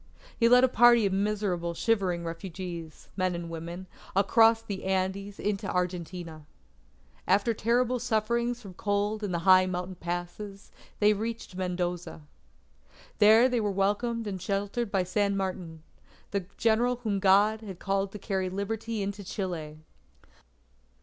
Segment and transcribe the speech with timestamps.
[0.35, 3.85] He led a party of miserable shivering refugees, men and women,
[4.15, 6.47] across the Andes into Argentina.
[7.27, 12.23] After terrible sufferings from cold in the high mountain passes, they reached Mendoza.
[13.19, 15.83] There they were welcomed and sheltered by San Martin,
[16.31, 19.77] the General whom God had called to carry Liberty into Chile.